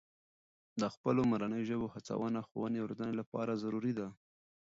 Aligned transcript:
د 0.81 0.83
خپلو 0.93 1.21
مورنۍ 1.31 1.61
ژبو 1.69 1.87
هڅونه 1.93 2.39
د 2.41 2.45
ښوونې 2.47 2.77
او 2.79 2.87
روزنې 2.89 3.13
لپاره 3.21 3.59
ضروري 3.63 3.93
ده. 3.99 4.07